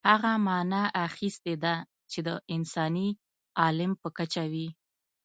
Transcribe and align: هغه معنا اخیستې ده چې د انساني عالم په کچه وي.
هغه 0.09 0.31
معنا 0.47 0.81
اخیستې 1.07 1.53
ده 1.63 1.75
چې 2.11 2.19
د 2.27 2.29
انساني 2.55 3.09
عالم 3.61 3.91
په 4.01 4.07
کچه 4.17 4.43
وي. 4.51 4.67